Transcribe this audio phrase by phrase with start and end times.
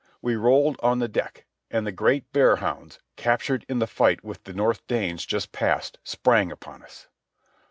[0.19, 4.45] We rolled on the deck, and the great bear hounds, captured in the fight with
[4.45, 7.07] the North Danes just past, sprang upon us.